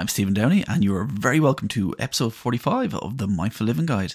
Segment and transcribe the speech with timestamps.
[0.00, 3.84] I'm Stephen Downey, and you are very welcome to episode 45 of the Mindful Living
[3.84, 4.14] Guide.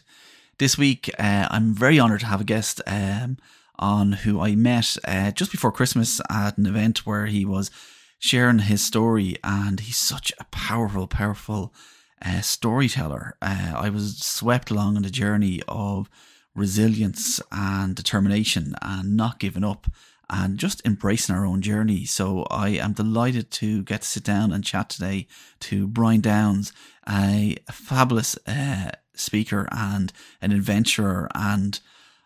[0.58, 3.38] This week, uh, I'm very honoured to have a guest um,
[3.78, 7.70] on who I met uh, just before Christmas at an event where he was
[8.18, 11.72] sharing his story, and he's such a powerful, powerful
[12.20, 13.38] uh, storyteller.
[13.40, 16.10] Uh, I was swept along on the journey of
[16.56, 19.86] resilience and determination and not giving up
[20.30, 22.06] and just embracing our own journey.
[22.06, 25.28] So I am delighted to get to sit down and chat today
[25.62, 26.74] to Brian Downes,
[27.08, 30.12] a fabulous uh, speaker and
[30.42, 31.30] an adventurer.
[31.36, 31.80] And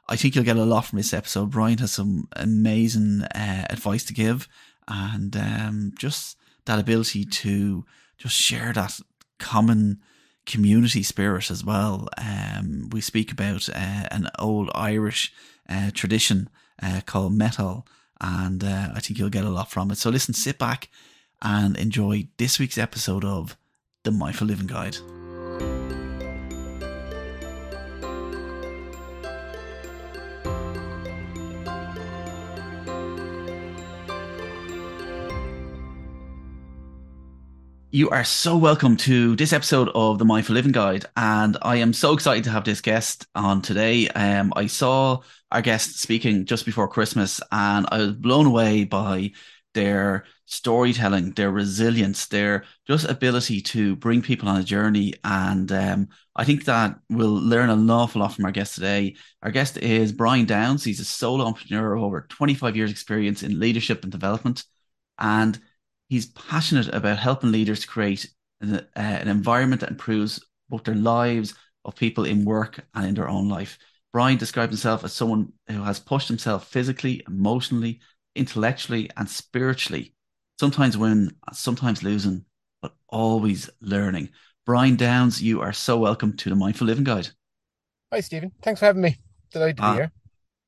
[0.07, 1.51] I think you'll get a lot from this episode.
[1.51, 4.47] Brian has some amazing uh, advice to give
[4.87, 7.85] and um, just that ability to
[8.17, 8.99] just share that
[9.39, 9.99] common
[10.45, 12.07] community spirit as well.
[12.17, 15.31] Um, we speak about uh, an old Irish
[15.69, 16.49] uh, tradition
[16.81, 17.85] uh, called Meitheal,
[18.21, 19.97] and uh, I think you'll get a lot from it.
[19.97, 20.89] So listen, sit back
[21.41, 23.57] and enjoy this week's episode of
[24.03, 24.97] the Mindful Living Guide.
[37.91, 41.91] You are so welcome to this episode of the Mindful Living Guide, and I am
[41.91, 44.07] so excited to have this guest on today.
[44.09, 49.31] Um, I saw our guest speaking just before Christmas, and I was blown away by
[49.73, 55.15] their storytelling, their resilience, their just ability to bring people on a journey.
[55.23, 59.15] And um, I think that we'll learn an awful lot from our guest today.
[59.41, 60.83] Our guest is Brian Downes.
[60.83, 64.63] He's a solo entrepreneur, over 25 years experience in leadership and development,
[65.17, 65.59] and
[66.09, 68.29] He's passionate about helping leaders create
[68.61, 71.53] an, uh, an environment that improves both their lives
[71.85, 73.77] of people in work and in their own life.
[74.11, 78.01] Brian describes himself as someone who has pushed himself physically, emotionally,
[78.35, 80.15] intellectually, and spiritually,
[80.59, 82.43] sometimes winning, sometimes losing,
[82.81, 84.29] but always learning.
[84.65, 87.29] Brian Downes, you are so welcome to the Mindful Living Guide.
[88.11, 88.51] Hi, Stephen.
[88.63, 89.17] Thanks for having me.
[89.51, 89.93] Delighted to be ah.
[89.93, 90.11] here.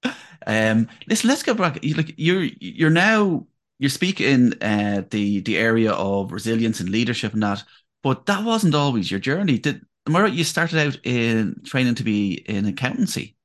[0.48, 1.84] Um, listen, let's go back.
[1.84, 3.46] You, like you're you're now
[3.82, 7.64] you speak in uh, the the area of resilience and leadership and that,
[8.04, 9.58] but that wasn't always your journey.
[9.58, 10.34] Did am I right?
[10.34, 13.36] You started out in training to be in accountancy.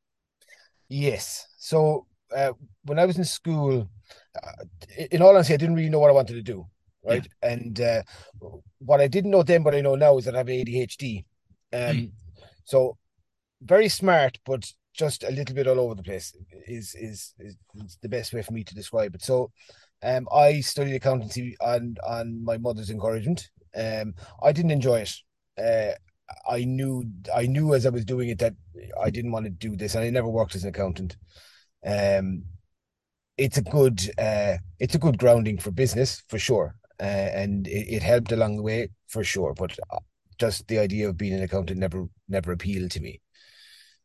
[0.90, 1.46] Yes.
[1.56, 2.52] So uh,
[2.84, 3.88] when I was in school,
[4.36, 4.64] uh,
[5.10, 6.66] in all honesty, I didn't really know what I wanted to do.
[7.02, 7.26] Right.
[7.42, 7.50] Yeah.
[7.50, 8.02] And uh,
[8.78, 11.24] what I didn't know then, but I know now, is that I have ADHD.
[11.72, 12.10] Um, mm.
[12.64, 12.98] So
[13.62, 16.36] very smart, but just a little bit all over the place
[16.66, 17.56] is, is is
[18.02, 19.22] the best way for me to describe it.
[19.22, 19.50] So
[20.06, 23.50] um, I studied accountancy on on my mother's encouragement.
[23.76, 25.12] Um, I didn't enjoy it.
[25.58, 25.94] Uh,
[26.48, 28.54] I knew I knew as I was doing it that
[29.02, 31.16] I didn't want to do this, and I never worked as an accountant.
[31.84, 32.44] Um,
[33.36, 37.96] it's a good uh, it's a good grounding for business for sure, uh, and it,
[37.96, 39.54] it helped along the way for sure.
[39.54, 39.98] But uh,
[40.38, 43.20] just the idea of being an accountant never never appealed to me.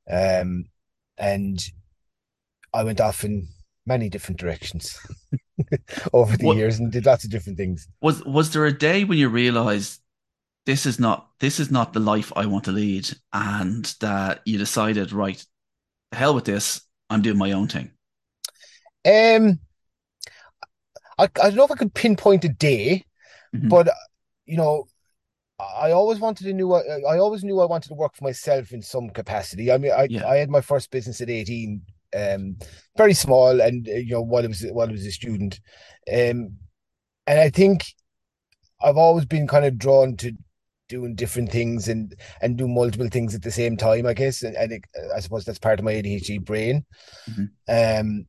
[0.09, 0.65] Um,
[1.17, 1.63] and
[2.73, 3.47] I went off in
[3.85, 4.99] many different directions.
[6.13, 7.87] over the what, years and did lots of different things.
[8.01, 10.01] Was was there a day when you realized
[10.65, 14.57] this is not this is not the life I want to lead, and that you
[14.57, 15.43] decided, right,
[16.11, 17.91] hell with this, I'm doing my own thing?
[19.05, 19.59] Um,
[21.17, 23.05] I I don't know if I could pinpoint a day,
[23.55, 23.69] mm-hmm.
[23.69, 23.89] but
[24.45, 24.85] you know,
[25.59, 26.73] I always wanted to know.
[26.73, 29.71] I always knew I wanted to work for myself in some capacity.
[29.71, 30.27] I mean, I yeah.
[30.27, 31.81] I had my first business at eighteen,
[32.15, 32.57] um,
[32.97, 35.59] very small, and uh, you know while I was while I was a student,
[36.11, 36.57] um,
[37.27, 37.85] and I think
[38.81, 40.33] I've always been kind of drawn to
[40.89, 44.05] doing different things and and do multiple things at the same time.
[44.05, 44.83] I guess, and, and it,
[45.15, 46.85] I suppose that's part of my ADHD brain.
[47.29, 47.45] Mm-hmm.
[47.69, 48.25] Um,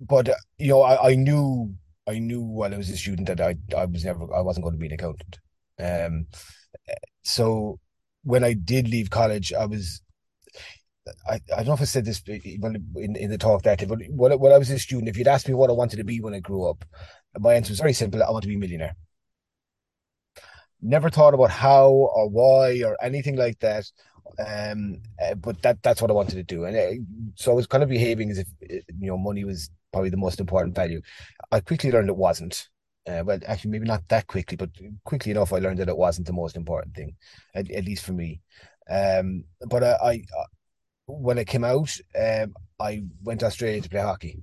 [0.00, 1.74] but uh, you know, I, I knew
[2.06, 4.74] I knew while I was a student that I I was never I wasn't going
[4.74, 5.38] to be an accountant.
[5.80, 6.26] Um,
[7.22, 7.78] so
[8.24, 10.02] when I did leave college, I was
[11.28, 14.38] I, I don't know if I said this in, in the talk that, but when,
[14.38, 16.34] when I was a student, if you'd asked me what I wanted to be when
[16.34, 16.84] I grew up,
[17.38, 18.22] my answer was very simple.
[18.22, 18.96] I want to be a millionaire.
[20.80, 23.84] Never thought about how or why or anything like that.
[24.46, 27.02] Um, uh, but that that's what I wanted to do, and uh,
[27.34, 30.16] so I was kind of behaving as if uh, you know money was probably the
[30.16, 31.00] most important value.
[31.50, 32.68] I quickly learned it wasn't.
[33.08, 34.70] Uh, well, actually, maybe not that quickly, but
[35.04, 37.16] quickly enough, I learned that it wasn't the most important thing,
[37.54, 38.42] at, at least for me.
[38.90, 40.24] Um, but I, I,
[41.08, 44.42] when it came out, um, I went to Australia to play hockey,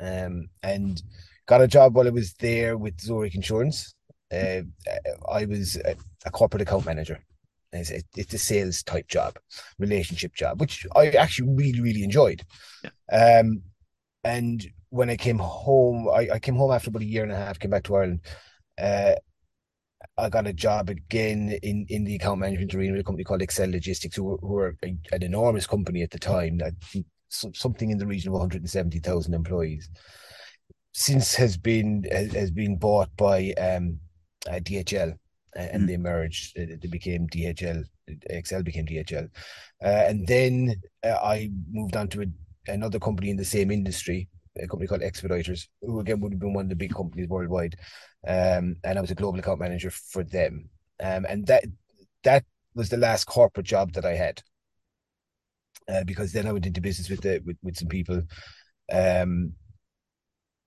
[0.00, 1.00] um, and
[1.46, 3.94] got a job while I was there with Zurich Insurance.
[4.32, 4.62] Uh,
[5.30, 5.94] I was a,
[6.24, 7.22] a, corporate account manager.
[7.72, 9.38] It's a, it's a sales type job,
[9.78, 12.42] relationship job, which I actually really really enjoyed.
[12.82, 13.40] Yeah.
[13.40, 13.62] Um,
[14.24, 17.36] and when I came home, I, I came home after about a year and a
[17.36, 18.20] half, came back to Ireland.
[18.80, 19.14] Uh,
[20.18, 23.40] I got a job again in, in the account management arena with a company called
[23.40, 26.74] Exel Logistics, who were, who were a, an enormous company at the time, that
[27.30, 29.88] something in the region of 170,000 employees.
[30.92, 33.98] Since has been has been bought by um,
[34.46, 35.14] uh, DHL,
[35.56, 35.86] and mm.
[35.86, 36.54] they merged.
[36.54, 37.84] They became DHL.
[38.26, 39.30] Excel became DHL,
[39.82, 42.26] uh, and then uh, I moved on to a,
[42.70, 46.54] another company in the same industry, a company called Expeditors, who again would have been
[46.54, 47.76] one of the big companies worldwide.
[48.26, 50.68] Um, and I was a global account manager for them.
[51.02, 51.64] Um, and that
[52.24, 52.44] that
[52.74, 54.42] was the last corporate job that I had.
[55.88, 58.22] Uh, because then I went into business with the with, with some people.
[58.90, 59.54] Um,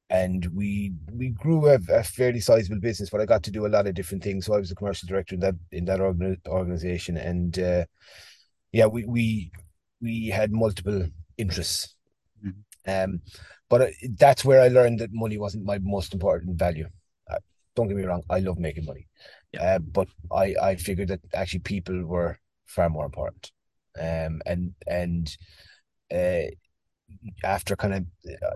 [0.09, 3.69] and we we grew a, a, fairly sizable business, but I got to do a
[3.69, 4.45] lot of different things.
[4.45, 7.85] So I was the commercial director in that in that organization, and uh,
[8.71, 9.51] yeah, we we
[10.01, 11.07] we had multiple
[11.37, 11.95] interests.
[12.45, 12.59] Mm-hmm.
[12.87, 13.21] Um,
[13.69, 16.87] but uh, that's where I learned that money wasn't my most important value.
[17.29, 17.37] Uh,
[17.75, 19.07] don't get me wrong, I love making money,
[19.53, 19.75] yeah.
[19.75, 23.51] Uh, but I I figured that actually people were far more important.
[23.99, 25.37] Um, and and
[26.13, 26.51] uh,
[27.43, 28.05] after kind of,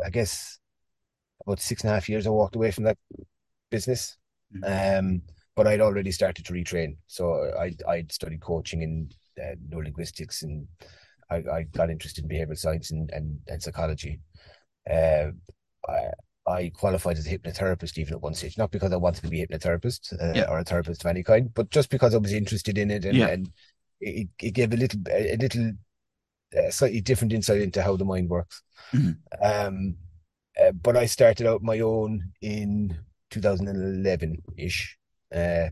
[0.06, 0.60] I guess,
[1.46, 2.98] about six and a half years, I walked away from that
[3.70, 4.18] business.
[4.56, 5.00] Mm-hmm.
[5.00, 5.22] Um,
[5.56, 9.10] but I'd already started to retrain, so I I'd studied coaching in
[9.42, 10.68] uh, neurolinguistics, and
[11.30, 14.20] I, I got interested in behavioral science and and, and psychology.
[14.90, 15.32] Uh,
[15.88, 16.10] I,
[16.48, 19.42] I qualified as a hypnotherapist even at one stage, not because I wanted to be
[19.42, 20.50] a hypnotherapist uh, yeah.
[20.50, 23.18] or a therapist of any kind, but just because I was interested in it and,
[23.18, 23.28] yeah.
[23.28, 23.52] and
[24.02, 25.74] it, it gave a little a little
[26.58, 28.64] uh, slightly different insight into how the mind works.
[28.94, 29.44] Mm-hmm.
[29.44, 29.96] Um,
[30.60, 32.98] uh, but I started out my own in
[33.30, 34.98] 2011 ish,
[35.34, 35.70] uh,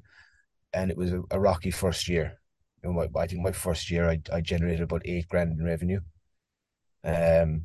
[0.73, 2.39] and it was a, a rocky first year.
[2.83, 5.65] You know, my, I think my first year I, I generated about eight grand in
[5.65, 5.99] revenue.
[7.03, 7.63] Um,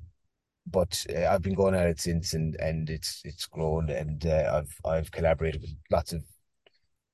[0.67, 4.62] but uh, I've been going at it since, and and it's it's grown, and uh,
[4.62, 6.23] I've I've collaborated with lots of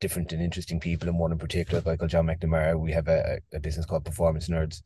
[0.00, 2.78] different and interesting people, and one in particular, Michael John McNamara.
[2.78, 4.82] We have a, a business called Performance Nerds,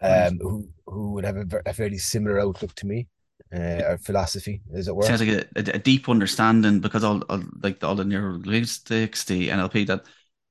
[0.00, 3.08] um, who who would have a, a fairly similar outlook to me.
[3.54, 5.04] Uh, or philosophy, as it were.
[5.04, 9.86] Sounds like a, a, deep understanding because all, all like all the neurolinguistics, the NLP,
[9.86, 10.04] that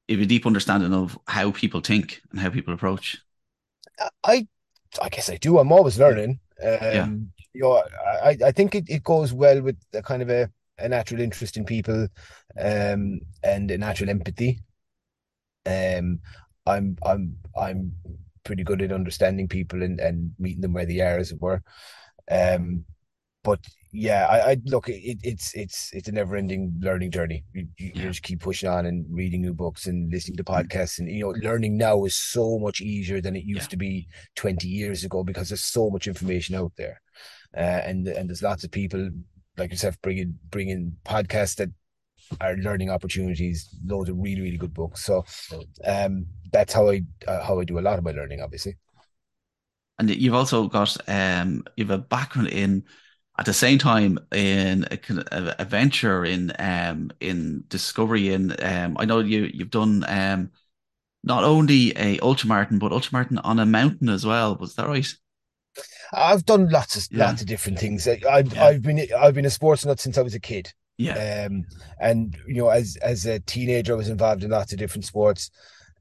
[0.07, 3.17] you have a deep understanding of how people think and how people approach.
[4.23, 4.47] I,
[5.01, 5.57] I guess I do.
[5.57, 6.39] I'm always learning.
[6.63, 7.07] Um, yeah.
[7.53, 7.83] You know,
[8.23, 11.57] I, I think it, it goes well with a kind of a, a natural interest
[11.57, 12.07] in people
[12.59, 14.59] um, and a natural empathy.
[15.65, 16.19] Um,
[16.65, 17.93] I'm I'm I'm
[18.43, 21.61] pretty good at understanding people and, and meeting them where they are, as it were.
[22.29, 22.85] Um,
[23.43, 23.59] but
[23.95, 27.45] yeah, I, I look, it, it's it's it's a never ending learning journey.
[27.53, 28.01] You, you, yeah.
[28.03, 30.53] just keep pushing on and reading new books and listening to mm.
[30.53, 33.69] podcasts, and you know, learning now is so much easier than it used yeah.
[33.69, 37.01] to be twenty years ago because there's so much information out there,
[37.55, 39.09] uh, and and there's lots of people
[39.57, 41.69] like yourself bringing bringing podcasts that
[42.41, 45.05] are learning opportunities, loads of really really good books.
[45.05, 45.23] So,
[45.85, 48.75] um, that's how I uh, how I do a lot of my learning, obviously.
[49.97, 52.83] And you've also got um, you've a background in
[53.37, 59.05] at the same time in a, a venture in um in discovery in um I
[59.05, 60.51] know you you've done um
[61.23, 64.55] not only a ultramarathon but ultramarathon on a mountain as well.
[64.55, 65.11] Was that right?
[66.13, 67.25] I've done lots of yeah.
[67.25, 68.07] lots of different things.
[68.07, 68.63] I've yeah.
[68.63, 70.71] I've been I've been a sports nut since I was a kid.
[70.97, 71.47] Yeah.
[71.49, 71.65] Um
[71.99, 75.51] and you know as as a teenager I was involved in lots of different sports.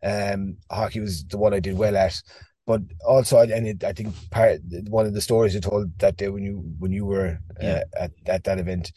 [0.02, 2.20] Um hockey was the one I did well at
[2.66, 6.28] but also, and it, I think part one of the stories you told that day
[6.28, 8.92] when you when you were uh, at at that event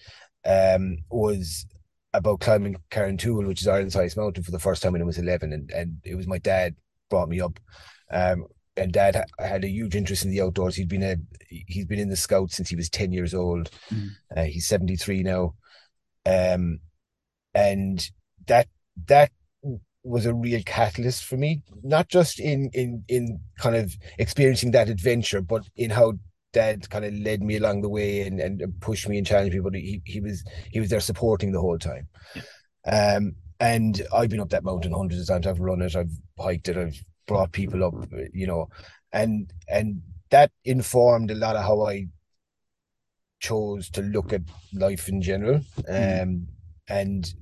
[0.45, 1.65] um, was
[2.13, 5.17] about climbing Carrauntoohil, which is Ireland's highest mountain, for the first time when I was
[5.17, 6.75] eleven, and and it was my dad
[7.09, 7.59] brought me up.
[8.09, 8.45] Um,
[8.77, 10.75] and dad ha- had a huge interest in the outdoors.
[10.75, 11.17] He'd been a
[11.49, 13.69] he's been in the scouts since he was ten years old.
[13.91, 14.09] Mm.
[14.35, 15.55] Uh, he's seventy three now,
[16.25, 16.79] um,
[17.53, 18.09] and
[18.45, 18.67] that
[19.07, 19.31] that
[20.07, 24.89] was a real catalyst for me, not just in in in kind of experiencing that
[24.89, 26.13] adventure, but in how
[26.53, 29.61] dad kind of led me along the way and, and pushed me and challenged me.
[29.61, 32.07] But he he was he was there supporting the whole time.
[32.85, 35.47] Um, and I've been up that mountain hundreds of times.
[35.47, 37.93] I've run it, I've hiked it, I've brought people up,
[38.33, 38.69] you know,
[39.11, 42.07] and and that informed a lot of how I
[43.39, 44.41] chose to look at
[44.73, 45.61] life in general.
[45.81, 46.23] Mm.
[46.23, 46.47] Um,
[46.89, 47.33] and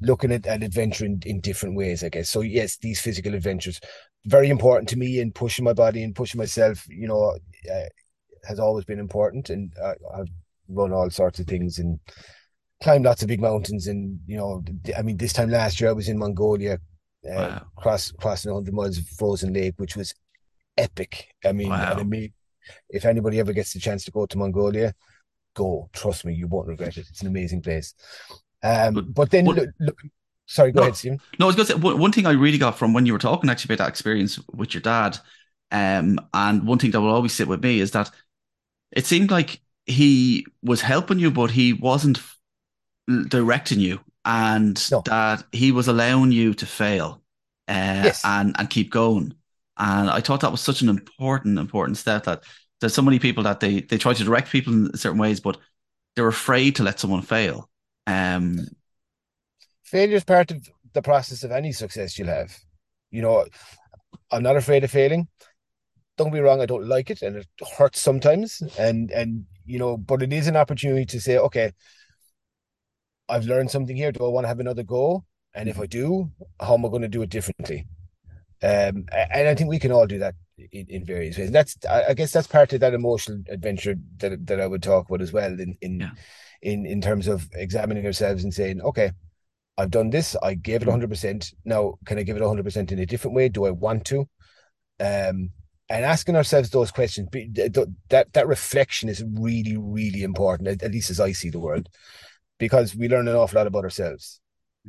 [0.00, 2.30] looking at an adventure in, in different ways, I guess.
[2.30, 3.80] So yes, these physical adventures
[4.26, 6.86] very important to me in pushing my body and pushing myself.
[6.88, 7.36] You know,
[7.72, 7.88] uh,
[8.46, 10.28] has always been important, and I, I've
[10.68, 11.98] run all sorts of things and
[12.82, 13.86] climbed lots of big mountains.
[13.86, 14.64] And you know,
[14.96, 16.74] I mean, this time last year I was in Mongolia,
[17.26, 17.66] uh, wow.
[17.76, 20.14] cross crossing 100 miles of frozen lake, which was
[20.76, 21.28] epic.
[21.44, 21.94] I mean, wow.
[21.98, 22.32] I mean,
[22.88, 24.94] if anybody ever gets the chance to go to Mongolia,
[25.54, 25.88] go.
[25.92, 27.06] Trust me, you won't regret it.
[27.08, 27.94] It's an amazing place.
[28.64, 29.98] Um, but, but then look, look,
[30.46, 31.20] Sorry, go ahead, No, Stephen.
[31.38, 33.12] no, I was going to say one, one thing I really got from when you
[33.12, 35.18] were talking actually about that experience with your dad,
[35.70, 38.10] um, and one thing that will always sit with me is that
[38.92, 42.20] it seemed like he was helping you, but he wasn't
[43.28, 47.22] directing you, and No, that he was allowing you to fail,
[47.68, 48.24] uh, yes.
[48.24, 49.34] and and keep going.
[49.76, 52.44] And I thought that was such an important, important step that
[52.80, 55.58] there's so many people that they they try to direct people in certain ways, but
[56.16, 57.68] they're afraid to let someone fail.
[58.06, 58.66] Um,
[59.84, 62.56] Failure is part of the process of any success you'll have.
[63.10, 63.46] You know,
[64.30, 65.28] I'm not afraid of failing.
[66.16, 67.46] Don't be wrong, I don't like it and it
[67.76, 68.62] hurts sometimes.
[68.78, 71.72] And and you know, but it is an opportunity to say, okay,
[73.28, 74.12] I've learned something here.
[74.12, 75.24] Do I want to have another go?
[75.54, 76.30] And if I do,
[76.60, 77.86] how am I going to do it differently?
[78.62, 80.34] Um, and I think we can all do that
[80.72, 81.46] in, in various ways.
[81.46, 85.08] And That's, I guess, that's part of that emotional adventure that that I would talk
[85.08, 85.52] about as well.
[85.58, 86.10] In in yeah.
[86.64, 89.12] In in terms of examining ourselves and saying, okay,
[89.76, 90.36] I've done this.
[90.42, 91.54] I gave it 100%.
[91.64, 93.48] Now, can I give it 100% in a different way?
[93.48, 94.20] Do I want to?
[95.00, 95.50] Um,
[95.90, 101.20] and asking ourselves those questions, that that reflection is really, really important, at, least as
[101.20, 101.88] I see the world,
[102.58, 104.40] because we learn an awful lot about ourselves.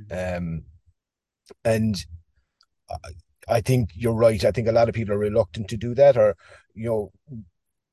[0.10, 0.64] Um,
[1.66, 2.06] and
[3.50, 4.44] I think you're right.
[4.46, 6.38] I think a lot of people are reluctant to do that, or
[6.74, 7.12] you know,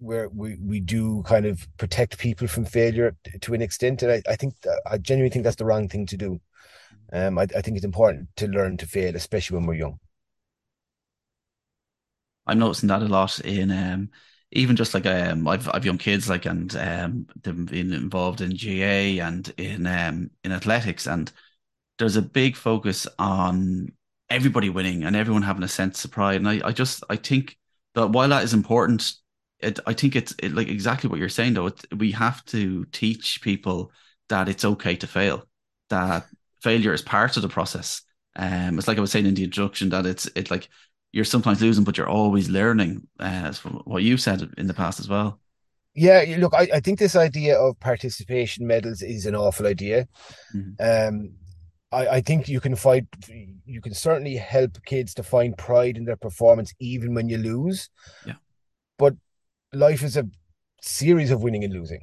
[0.03, 4.23] where we we do kind of protect people from failure to an extent, and I,
[4.29, 4.55] I think
[4.87, 6.41] I genuinely think that's the wrong thing to do.
[7.13, 9.99] Um, I, I think it's important to learn to fail, especially when we're young.
[12.47, 14.11] I'm noticing that a lot in um,
[14.51, 18.57] even just like um, I've I've young kids like and um, them being involved in
[18.57, 21.31] GA and in um, in athletics, and
[21.99, 23.93] there's a big focus on
[24.29, 26.37] everybody winning and everyone having a sense of pride.
[26.37, 27.57] And I, I just I think
[27.95, 29.13] that while that is important,
[29.63, 31.67] it, I think it's it, like exactly what you're saying though.
[31.67, 33.93] It, we have to teach people
[34.29, 35.47] that it's okay to fail,
[35.91, 36.27] that
[36.63, 38.03] failure is part of the process.
[38.37, 40.69] Um, it's like I was saying in the introduction that it's it's like
[41.13, 43.07] you're sometimes losing, but you're always learning.
[43.19, 43.53] Uh,
[43.85, 45.39] what you said in the past as well.
[45.95, 50.09] Yeah, look, I, I think this idea of participation medals is an awful idea.
[50.55, 51.15] Mm-hmm.
[51.19, 51.35] Um,
[51.93, 53.05] I, I think you can fight,
[53.67, 57.91] you can certainly help kids to find pride in their performance even when you lose.
[58.25, 58.37] Yeah.
[58.99, 59.17] But
[59.73, 60.27] life is a
[60.81, 62.01] series of winning and losing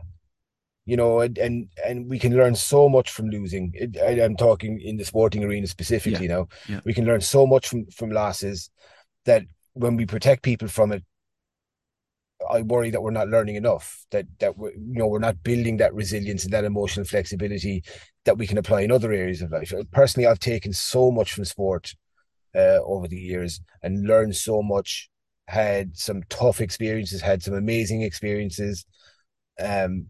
[0.90, 3.72] you know, and and, and we can learn so much from losing.
[4.02, 6.38] I, am talking in the sporting arena specifically yeah.
[6.38, 6.48] now.
[6.68, 6.80] Yeah.
[6.84, 8.72] We can learn so much from from losses
[9.26, 11.04] that when we protect people from it,
[12.50, 14.04] I worry that we're not learning enough.
[14.10, 17.84] That that we you know we're not building that resilience and that emotional flexibility
[18.26, 19.72] that we can apply in other areas of life.
[19.92, 21.94] Personally, I've taken so much from sport
[22.56, 25.08] uh, over the years and learned so much.
[25.50, 28.86] Had some tough experiences, had some amazing experiences.
[29.60, 30.06] Um,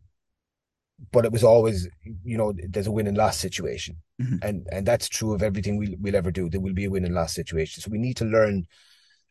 [1.12, 1.88] but it was always,
[2.24, 4.36] you know, there's a win and loss situation, mm-hmm.
[4.42, 6.50] and and that's true of everything we'll, we'll ever do.
[6.50, 8.68] There will be a win and loss situation, so we need to learn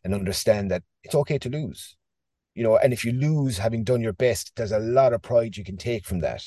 [0.03, 1.95] and understand that it's okay to lose,
[2.55, 2.77] you know.
[2.77, 5.77] And if you lose, having done your best, there's a lot of pride you can
[5.77, 6.43] take from that,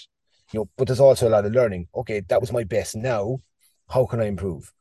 [0.53, 0.69] you know.
[0.77, 1.87] But there's also a lot of learning.
[1.95, 2.97] Okay, that was my best.
[2.97, 3.39] Now,
[3.89, 4.73] how can I improve?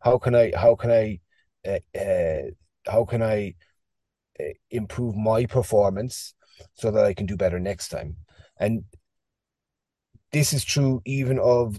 [0.00, 0.52] How can I?
[0.56, 1.20] How can I?
[1.66, 2.50] Uh, uh,
[2.86, 3.54] how can I
[4.70, 6.34] improve my performance
[6.74, 8.16] so that I can do better next time?
[8.58, 8.84] And
[10.32, 11.78] this is true even of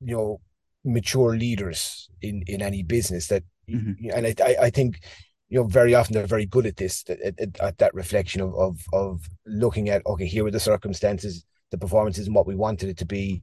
[0.00, 0.40] you know
[0.84, 4.10] mature leaders in in any business that mm-hmm.
[4.14, 5.00] and I, I think
[5.48, 8.54] you know very often they're very good at this at, at, at, that reflection of,
[8.54, 12.88] of of looking at okay here are the circumstances the performances and what we wanted
[12.88, 13.42] it to be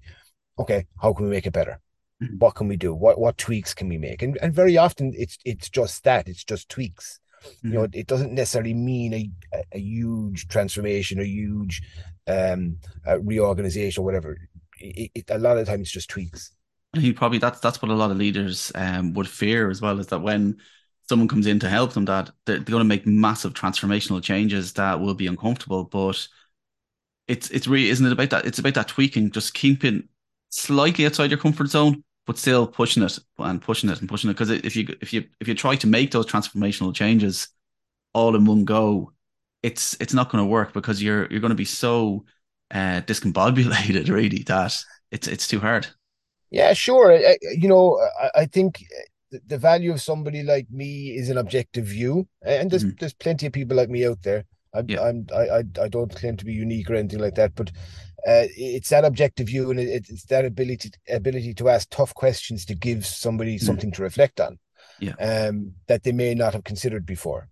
[0.57, 1.79] okay how can we make it better
[2.21, 2.37] mm-hmm.
[2.39, 5.37] what can we do what what tweaks can we make and and very often it's
[5.45, 7.67] it's just that it's just tweaks mm-hmm.
[7.67, 9.29] you know it, it, doesn't necessarily mean a,
[9.73, 11.81] a huge transformation a huge
[12.27, 12.77] um
[13.21, 14.37] reorganization or whatever
[14.79, 16.51] it, it, a lot of times it's just tweaks
[16.93, 19.99] I think probably that's that's what a lot of leaders um would fear as well
[19.99, 20.57] is that when
[21.09, 24.73] someone comes in to help them that they're, they're going to make massive transformational changes
[24.73, 26.27] that will be uncomfortable but
[27.27, 30.07] it's it's really isn't it about that it's about that tweaking just keeping
[30.49, 34.33] slightly outside your comfort zone but still pushing it and pushing it and pushing it
[34.33, 37.47] because if you if you if you try to make those transformational changes
[38.13, 39.11] all in one go
[39.63, 42.23] it's it's not going to work because you're you're going to be so
[42.71, 44.77] uh, discombobulated really that
[45.11, 45.87] it's it's too hard.
[46.49, 47.11] Yeah, sure.
[47.11, 48.83] I, you know, I, I think
[49.47, 52.95] the value of somebody like me is an objective view, and there's mm-hmm.
[52.99, 54.45] there's plenty of people like me out there.
[54.73, 55.01] I'm, yeah.
[55.01, 57.69] I'm I I don't claim to be unique or anything like that, but
[58.27, 62.65] uh, it's that objective view and it, it's that ability ability to ask tough questions
[62.65, 63.65] to give somebody mm-hmm.
[63.65, 64.59] something to reflect on,
[64.99, 67.47] yeah, um, that they may not have considered before.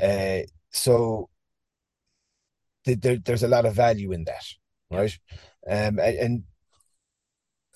[0.00, 1.28] Uh, so
[2.84, 4.44] there, there's a lot of value in that,
[4.90, 5.18] right?
[5.68, 6.42] Um, and, and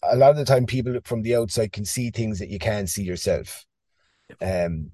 [0.02, 2.88] a lot of the time people from the outside can see things that you can't
[2.88, 3.64] see yourself.
[4.40, 4.90] Um,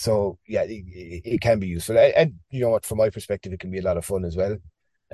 [0.00, 0.82] so yeah, it,
[1.26, 3.82] it, can be useful, and you know what, from my perspective, it can be a
[3.82, 4.56] lot of fun as well.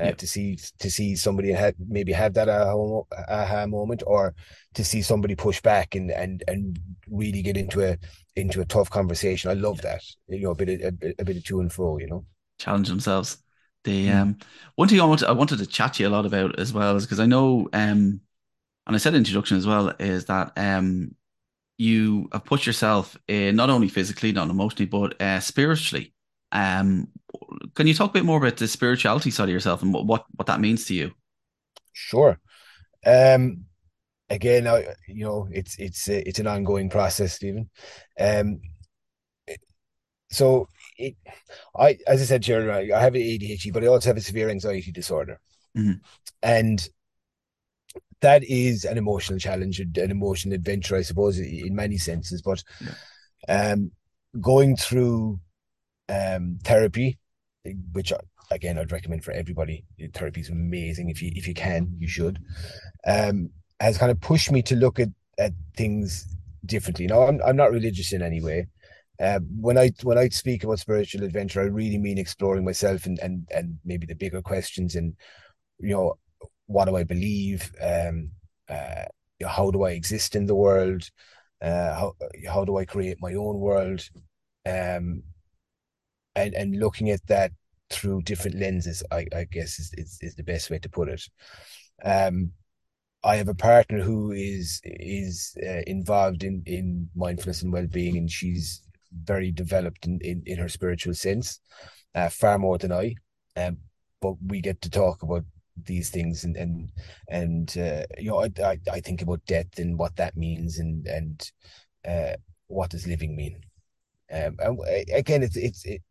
[0.01, 4.33] Uh, to see to see somebody have maybe have that aha, aha moment, or
[4.75, 6.79] to see somebody push back and and and
[7.11, 7.97] really get into a
[8.37, 9.51] into a tough conversation.
[9.51, 10.03] I love that.
[10.29, 11.99] You know, a bit of, a, bit, a bit of to and fro.
[11.99, 12.25] You know,
[12.61, 13.39] challenge themselves.
[13.83, 14.17] The hmm.
[14.17, 14.39] um,
[14.77, 16.95] one thing I wanted I wanted to chat to you a lot about as well
[16.95, 18.21] is because I know um,
[18.87, 21.17] and I said introduction as well is that um,
[21.79, 26.15] you have put yourself in not only physically, not emotionally, but uh, spiritually.
[26.53, 27.09] Um,
[27.75, 30.25] can you talk a bit more about the spirituality side of yourself and what what,
[30.37, 31.13] what that means to you?
[31.93, 32.39] Sure.
[33.05, 33.67] Um,
[34.31, 37.71] again, I, you know, it's it's it's an ongoing process, Stephen.
[38.19, 38.61] Um,
[40.31, 40.69] so
[40.99, 41.17] it,
[41.77, 44.49] I, as I said to you, I have ADHD, but I also have a severe
[44.49, 45.41] anxiety disorder,
[45.77, 45.99] mm-hmm.
[46.43, 46.89] and
[48.27, 52.43] that is an emotional challenge, an emotional adventure, I suppose, in many senses.
[52.43, 52.61] But
[53.49, 53.93] um,
[54.41, 55.39] going through
[56.09, 57.19] um, therapy,
[57.93, 58.13] which
[58.51, 59.85] again I'd recommend for everybody.
[60.13, 61.09] Therapy is amazing.
[61.09, 62.41] If you if you can, you should.
[63.07, 66.27] Um, has kind of pushed me to look at at things
[66.65, 67.07] differently.
[67.07, 68.67] Now I'm I'm not religious in any way.
[69.21, 73.21] Uh, when I when I speak about spiritual adventure, I really mean exploring myself and
[73.21, 75.15] and and maybe the bigger questions and
[75.79, 76.19] you know
[76.67, 77.73] what do I believe?
[77.81, 78.31] Um,
[78.69, 79.05] uh,
[79.47, 81.09] how do I exist in the world?
[81.63, 82.17] Uh, how
[82.49, 84.09] how do I create my own world?
[84.67, 85.23] Um,
[86.35, 87.53] and and looking at that
[87.91, 91.23] through different lenses, I, I guess is, is, is the best way to put it.
[92.05, 92.53] Um,
[93.25, 98.17] I have a partner who is is uh, involved in in mindfulness and well being,
[98.17, 98.83] and she's
[99.13, 101.61] very developed in in, in her spiritual sense,
[102.15, 103.15] uh, far more than I.
[103.57, 103.79] Um,
[104.21, 105.45] but we get to talk about
[105.85, 106.91] these things and and
[107.29, 111.53] and uh, you know I, I, think about death and what that means and and
[112.07, 112.37] uh,
[112.69, 113.61] what does living mean?
[114.33, 114.79] Um, and
[115.15, 116.03] again it's it's it,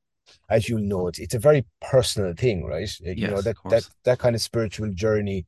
[0.50, 2.82] as you know it's, it's a very personal thing right?
[3.02, 5.46] Yes, you know that that that kind of spiritual journey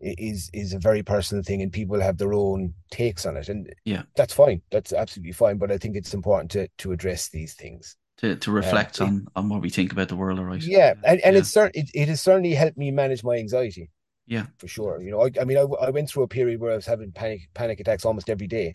[0.00, 3.72] is is a very personal thing and people have their own takes on it and
[3.84, 4.02] yeah.
[4.16, 4.62] that's fine.
[4.70, 8.50] That's absolutely fine but i think it's important to to address these things to, to
[8.50, 10.62] reflect on, on what we think about the world, right?
[10.62, 11.40] Yeah, and, and yeah.
[11.40, 13.90] it's certain it, it has certainly helped me manage my anxiety.
[14.26, 15.00] Yeah, for sure.
[15.00, 17.12] You know, I, I mean, I, I went through a period where I was having
[17.12, 18.74] panic panic attacks almost every day,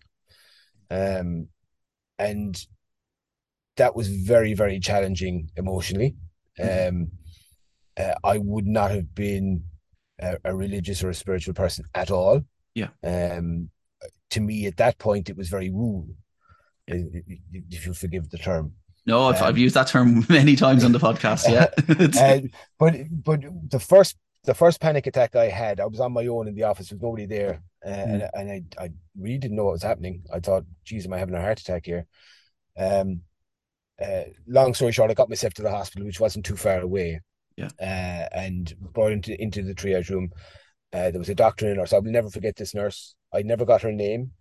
[0.89, 1.47] um,
[2.17, 2.65] and
[3.77, 6.15] that was very very challenging emotionally.
[6.59, 7.01] Mm-hmm.
[7.01, 7.11] Um,
[7.97, 9.63] uh, I would not have been
[10.19, 12.41] a, a, religious or a spiritual person at all.
[12.73, 12.89] Yeah.
[13.03, 13.69] Um,
[14.31, 16.07] to me, at that point, it was very woo,
[16.87, 16.95] yeah.
[17.69, 18.73] if you forgive the term.
[19.05, 21.49] No, I've, um, I've used that term many times on the podcast.
[21.49, 21.67] Yeah,
[22.19, 22.47] uh,
[22.79, 26.47] but but the first the first panic attack I had, I was on my own
[26.47, 26.91] in the office.
[26.91, 28.13] Was nobody there, uh, mm.
[28.13, 30.23] and and I I really didn't know what was happening.
[30.33, 32.05] I thought, "Geez, am I having a heart attack here?"
[32.77, 33.21] Um,
[34.01, 37.21] uh, long story short, I got myself to the hospital, which wasn't too far away.
[37.57, 40.31] Yeah, uh, and brought into into the triage room.
[40.93, 41.91] Uh, there was a doctor in nurse.
[41.91, 43.15] I will never forget this nurse.
[43.33, 44.31] I never got her name.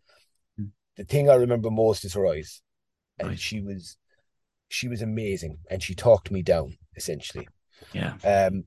[0.61, 0.71] Mm.
[0.97, 2.63] The thing I remember most is her eyes,
[3.19, 3.39] and right.
[3.39, 3.97] she was
[4.73, 7.49] she was amazing and she talked me down essentially.
[7.93, 8.15] Yeah.
[8.25, 8.65] Um,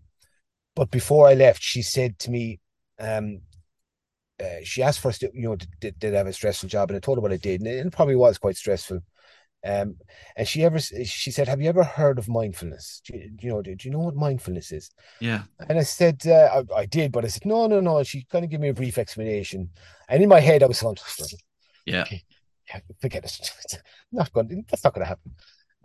[0.76, 2.60] but before I left, she said to me,
[3.00, 3.42] um,
[4.44, 6.90] uh, she asked for us to, you know, did, did I have a stressful job?
[6.90, 9.00] And I told her what I did, and it probably was quite stressful.
[9.66, 9.96] Um,
[10.36, 13.02] and she ever, she said, "Have you ever heard of mindfulness?
[13.06, 15.44] Do you, you know, do, do, you know what mindfulness is?" Yeah.
[15.70, 18.46] And I said, uh, I, I, did, but I said, "No, no, no." she kind
[18.46, 19.70] of gave me a brief explanation,
[20.10, 20.98] and in my head, I was going,
[21.86, 23.24] "Yeah, yeah forget
[23.74, 23.82] it.
[24.12, 24.66] not going.
[24.70, 25.32] That's not going to happen."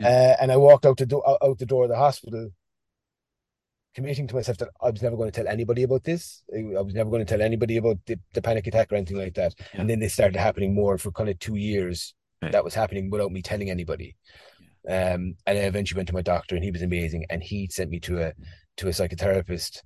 [0.03, 2.51] Uh, and I walked out the door out the door of the hospital,
[3.95, 6.43] committing to myself that I was never going to tell anybody about this.
[6.55, 9.35] I was never going to tell anybody about the, the panic attack or anything like
[9.35, 9.55] that.
[9.75, 9.81] Yeah.
[9.81, 12.15] And then they started happening more for kind of two years.
[12.43, 12.53] Right.
[12.53, 14.17] That was happening without me telling anybody.
[14.85, 15.13] Yeah.
[15.15, 17.91] Um, and I eventually went to my doctor, and he was amazing, and he sent
[17.91, 18.33] me to a
[18.79, 19.83] to a psychotherapist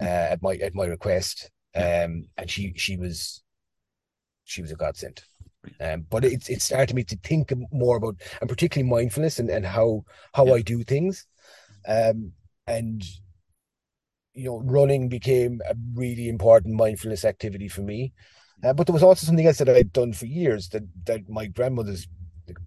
[0.00, 0.06] mm-hmm.
[0.06, 1.50] uh, at my at my request.
[1.74, 3.42] Um, and she she was
[4.44, 5.22] she was a godsend.
[5.80, 9.64] Um, but it, it started me to think more about, and particularly mindfulness and, and
[9.64, 10.54] how how yeah.
[10.54, 11.26] I do things.
[11.86, 12.32] Um,
[12.66, 13.02] and
[14.32, 18.12] you know, running became a really important mindfulness activity for me.
[18.62, 21.46] Uh, but there was also something else that I'd done for years that that my
[21.46, 22.06] grandmother's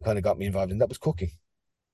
[0.04, 0.78] kind of got me involved in.
[0.78, 1.32] That was cooking.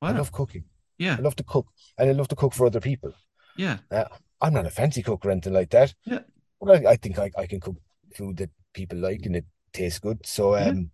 [0.01, 0.09] Wow.
[0.09, 0.65] I love cooking.
[0.97, 3.13] Yeah, I love to cook, and I love to cook for other people.
[3.57, 4.05] Yeah, uh,
[4.41, 5.93] I'm not a fancy cook or anything like that.
[6.05, 6.19] Yeah,
[6.59, 7.75] but I, I think I, I can cook
[8.15, 10.25] food that people like and it tastes good.
[10.25, 10.91] So um,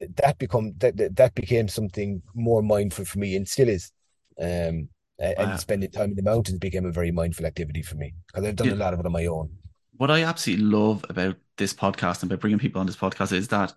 [0.00, 0.08] yeah.
[0.16, 3.92] that become that that became something more mindful for me, and still is.
[4.40, 8.44] Um, and spending time in the mountains became a very mindful activity for me because
[8.44, 8.74] I've done yeah.
[8.74, 9.48] a lot of it on my own.
[9.96, 13.46] What I absolutely love about this podcast and by bringing people on this podcast is
[13.48, 13.72] that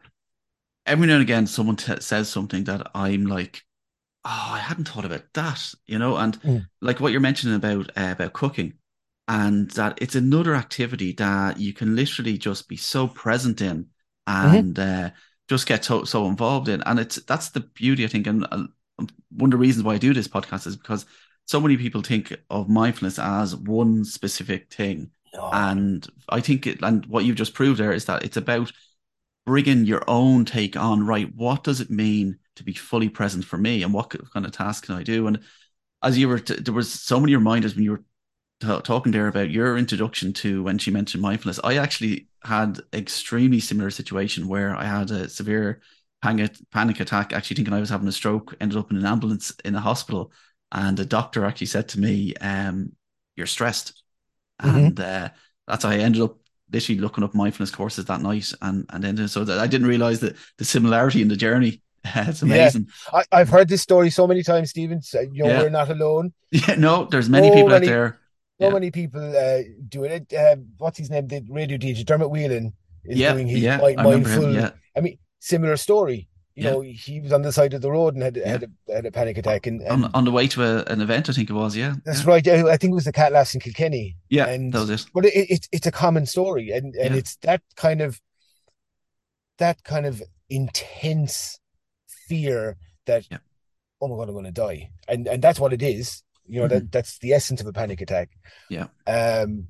[0.88, 3.63] every now and again someone t- says something that I'm like,
[4.25, 6.65] oh, I hadn't thought about that, you know, and Mm.
[6.81, 8.73] like what you're mentioning about uh, about cooking,
[9.27, 13.86] and that it's another activity that you can literally just be so present in
[14.28, 15.10] and uh,
[15.50, 18.66] just get so so involved in, and it's that's the beauty I think, and uh,
[19.32, 21.06] one of the reasons why I do this podcast is because
[21.46, 25.50] so many people think of mindfulness as one specific thing, No.
[25.54, 28.72] and I think it, and what you've just proved there is that it's about
[29.46, 31.34] bringing your own take on right.
[31.36, 34.86] What does it mean to be fully present for me, and what kind of task
[34.88, 35.28] can I do?
[35.28, 35.40] And
[36.04, 38.04] as you were, t- there was so many reminders when you were
[38.60, 41.60] t- talking there about your introduction to when she mentioned mindfulness.
[41.63, 45.82] I actually had extremely similar situation where I had a severe
[46.22, 48.56] panic panic attack, actually thinking I was having a stroke.
[48.60, 50.32] Ended up in an ambulance in a hospital,
[50.72, 52.91] and the doctor actually said to me, um,
[53.36, 54.04] "You're stressed,"
[54.62, 54.76] Mhm.
[54.88, 55.30] and uh,
[55.67, 56.38] that's how I ended up
[56.72, 60.20] literally looking up mindfulness courses that night, and and then so that I didn't realize
[60.22, 61.82] that the similarity in the journey.
[62.06, 62.56] it's Yeah.
[62.56, 62.88] amazing.
[63.13, 65.02] I, I've heard this story so many times, Stephen.
[65.02, 65.62] So, you know, Yeah.
[65.63, 66.34] we're not alone.
[66.52, 68.20] Yeah, no, there's many people out there.
[68.60, 68.74] So Yeah.
[68.74, 70.34] many people uh, doing it.
[70.34, 71.28] Uh, what's his name?
[71.28, 74.56] The radio DJ Dermot Whelan is Yeah, doing his yeah, mi- I mindful.
[74.56, 74.72] him.
[74.96, 76.28] I mean, similar story.
[76.56, 79.06] You know, he was on the side of the road and had had, a, had
[79.06, 81.52] a panic attack, and, and on, on the way to a, an event, I think
[81.52, 81.78] it was.
[81.78, 82.48] Yeah, that's right.
[82.48, 84.15] I think it was the Cat Laughs in Kilkenny.
[84.30, 85.06] Yeah, and that was it.
[85.13, 88.20] but it, it, it's a common story, and and it's that kind of
[89.60, 91.60] that kind of intense
[92.28, 93.28] fear that
[94.02, 96.24] oh my god, I'm going to die, and and that's what it is.
[96.47, 98.29] You know that that's the essence of a panic attack.
[98.71, 98.83] Mm-hmm.
[99.07, 99.41] Yeah.
[99.41, 99.67] Um,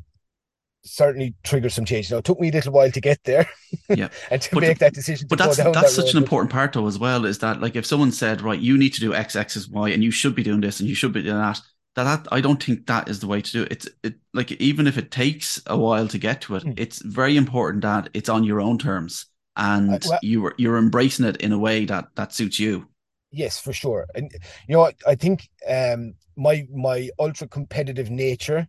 [0.84, 2.10] certainly triggers some change.
[2.12, 3.48] Now it took me a little while to get there.
[3.90, 4.08] Yeah.
[4.32, 5.28] and to But- make that decision.
[5.30, 7.86] But that's that's that such an important part though as well is that like if
[7.86, 10.44] someone said right you need to do X X is Y and you should be
[10.44, 11.60] doing this and you should be doing that
[11.96, 13.72] that, that I don't think that is the way to do it.
[13.72, 16.74] It's it like even if it takes a while to get to it, Hmm.
[16.78, 19.26] it's very important that it's on your own terms
[19.58, 22.88] and Uh, well- you you're embracing it in a way that that suits you.
[23.32, 24.08] Yes, for sure.
[24.16, 24.32] And
[24.68, 24.92] you know?
[25.06, 28.68] I think um my my ultra competitive nature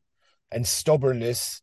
[0.50, 1.62] and stubbornness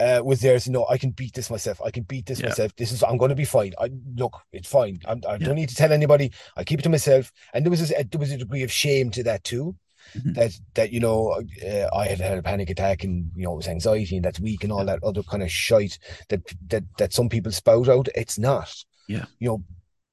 [0.00, 1.80] uh was there to know I can beat this myself.
[1.84, 2.48] I can beat this Yeah.
[2.48, 2.74] myself.
[2.76, 3.74] This is I'm going to be fine.
[3.80, 4.98] I look, it's fine.
[5.06, 5.38] I'm, I Yeah.
[5.38, 6.32] don't need to tell anybody.
[6.56, 7.32] I keep it to myself.
[7.52, 9.76] And there was a, there was a degree of shame to that too.
[10.16, 10.34] Mhm.
[10.34, 13.56] That that you know uh, I had had a panic attack and you know it
[13.56, 15.98] was anxiety and that's weak and all that other kind of shite
[16.28, 18.08] that that that some people spout out.
[18.14, 18.72] It's not.
[19.08, 19.24] Yeah.
[19.40, 19.64] You know,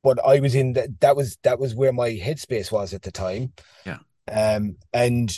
[0.03, 3.11] but I was in that that was that was where my headspace was at the
[3.11, 3.53] time.
[3.85, 3.99] Yeah.
[4.31, 5.35] Um and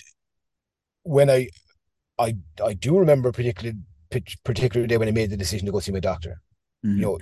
[1.03, 1.49] when I
[2.19, 3.77] I I do remember particularly
[4.43, 6.41] particular day when I made the decision to go see my doctor.
[6.85, 6.95] Mhm.
[6.97, 7.19] You know,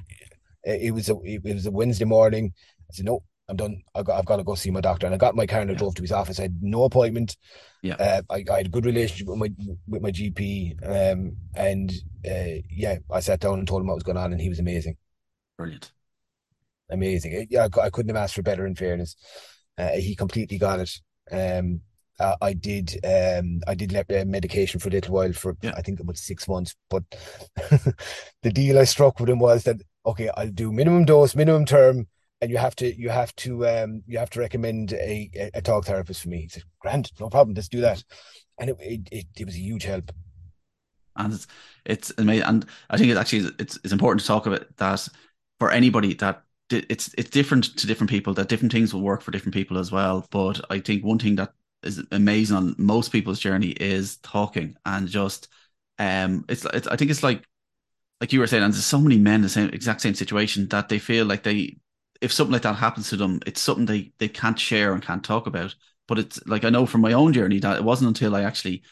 [0.64, 2.54] it, was a it was a Wednesday morning.
[2.90, 3.82] I said, no, I'm done.
[3.96, 5.06] I got, I've got to go see my doctor.
[5.06, 5.80] And I got my car and I Yeah.
[5.80, 6.40] drove to his office.
[6.40, 7.38] I had no appointment.
[7.82, 7.96] Yeah.
[7.96, 9.50] Uh, I, I had a good relationship with my
[9.88, 10.76] with my GP.
[10.86, 11.92] Um, and
[12.30, 14.60] uh, yeah, I sat down and told him what was going on, and he was
[14.60, 14.98] amazing,
[15.58, 15.92] Brilliant.
[16.92, 17.48] Amazing.
[17.50, 18.66] Yeah, I, I couldn't have asked for better.
[18.66, 19.16] In fairness,
[19.78, 20.92] uh, he completely got it.
[21.32, 21.82] Um,
[22.20, 25.74] uh, I did um I did let uh, medication for a little while for Yeah.
[25.76, 27.04] I think about six months, but
[28.44, 32.08] the deal I struck with him was that okay, I'll do minimum dose, minimum term,
[32.42, 35.86] and you have to you have to um you have to recommend a a, talk
[35.86, 36.42] therapist for me.
[36.42, 38.04] He said, Grant, no problem, let's do that.
[38.60, 40.12] And it it, it, it was a huge help.
[41.16, 41.48] and it's
[41.86, 42.46] it's amazing.
[42.46, 45.08] And I think it actually it's it's important to talk about that
[45.60, 46.44] for anybody that
[46.74, 48.34] it's it's different to different people.
[48.34, 50.26] That different things will work for different people as well.
[50.32, 51.54] But I think one thing that
[51.84, 55.48] is amazing on most people's journey is talking and just
[56.00, 57.46] um it's it's I think it's like
[58.20, 60.68] like you were saying, and there's so many men in the same exact same situation
[60.70, 61.78] that they feel like they
[62.22, 65.24] if something like that happens to them, it's something they they can't share and can't
[65.24, 65.76] talk about.
[66.08, 68.84] But it's like I know from my own journey that it wasn't until I actually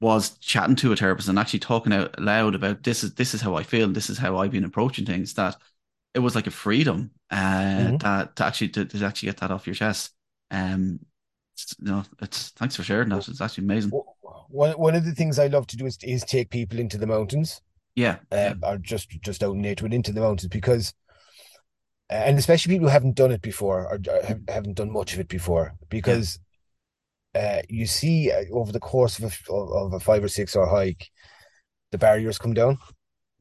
[0.00, 3.40] was chatting to a therapist and actually talking out loud about this is this is
[3.40, 5.34] how I feel, this is how I've been approaching things.
[5.34, 5.56] That
[6.16, 8.00] it was like a freedom uh, Mhm.
[8.00, 10.14] that to actually to, to actually get that off your chest.
[10.50, 11.00] Um,
[11.54, 13.28] it's, you know, it's thanks for sharing that.
[13.28, 13.92] It's actually amazing.
[14.48, 17.06] One one of the things I love to do is is take people into the
[17.06, 17.60] mountains.
[17.94, 20.94] Yeah, yeah, uh, or just just out in nature into the mountains because
[22.08, 25.28] and especially people who haven't done it before or have, haven't done much of it
[25.28, 26.38] before because
[27.34, 30.66] uh, you see uh, over the course of a, of a five or six hour
[30.66, 31.10] hike
[31.92, 32.78] the barriers come down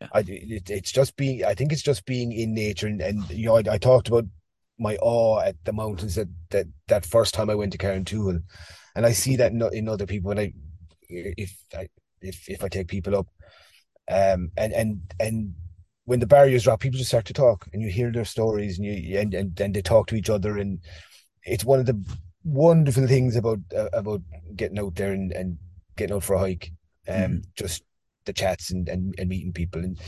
[0.01, 0.08] Yeah.
[0.13, 3.45] I, it, it's just being I think it's just being in nature and, and you
[3.45, 4.25] know I, I talked about
[4.77, 8.41] my awe at the mountains that that that first time I went to Carrauntoohil
[8.95, 10.53] and I see that in, in other people when I
[11.10, 11.88] if I
[12.21, 13.27] if if I take people up
[14.12, 15.53] um and and and
[16.05, 18.86] when the barriers drop people just start to talk and you hear their stories and
[18.86, 20.79] you and and, and they talk to each other and
[21.43, 21.99] it's one of the
[22.43, 24.21] wonderful things about uh, about
[24.55, 25.58] getting out there and, and
[25.95, 26.71] getting out for a hike
[27.08, 27.43] um Mhm.
[27.55, 27.84] just
[28.26, 30.00] the chats and, and and meeting people and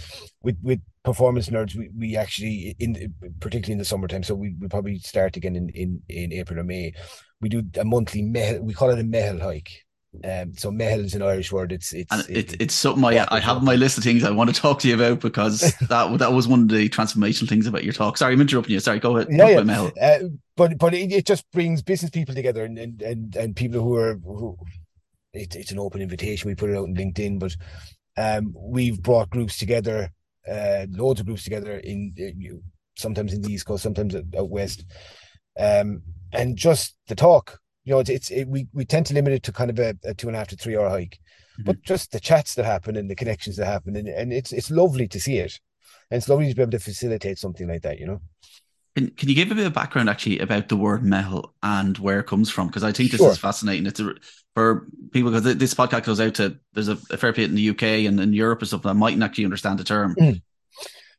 [0.44, 4.68] with with performance nerds, we, we actually in particularly in the summertime, so we we
[4.68, 6.94] probably start again in in in April or May.
[7.40, 8.62] We do a monthly Meitheal.
[8.62, 9.86] We call it a Meitheal hike.
[10.24, 11.72] Um, so Meitheal is an Irish word.
[11.72, 14.32] It's it's and it, it, it's something I, I have my list of things I
[14.32, 17.68] want to talk to you about because that that was one of the transformational things
[17.68, 18.18] about your talk.
[18.18, 18.80] Sorry, I'm interrupting you.
[18.80, 19.28] Sorry, go ahead.
[19.30, 19.60] Yeah, yeah.
[19.60, 19.92] Meitheal.
[20.02, 23.82] Uh, but but it, it, just brings business people together and and and, and people
[23.82, 24.58] who are who.
[25.34, 26.48] It, it's an open invitation.
[26.48, 27.56] We put it out on LinkedIn, but
[28.18, 30.12] um, we've brought groups together,
[30.50, 32.56] uh, loads of groups together in uh,
[32.98, 34.86] sometimes in the East Coast, sometimes out west,
[35.60, 36.02] um,
[36.34, 39.44] and just the talk you know, it's, it's it, we we tend to limit it
[39.44, 41.20] to kind of a, a two and a half to three hour hike,
[41.54, 41.64] mm-hmm.
[41.64, 44.70] but just the chats that happen and the connections that happen, and, and it's it's
[44.70, 45.58] lovely to see it,
[46.12, 48.20] and it's lovely to be able to facilitate something like that, you know.
[48.98, 52.20] Can, can you give a bit of background actually about the word Meitheal and where
[52.20, 52.66] it comes from?
[52.66, 53.30] Because I think this sure.
[53.30, 53.86] is fascinating.
[53.86, 54.16] It's a,
[54.56, 57.70] for people because this podcast goes out to there's a, a fair bit in the
[57.70, 60.16] UK and in Europe and stuff that mightn't actually understand the term.
[60.16, 60.42] Mm.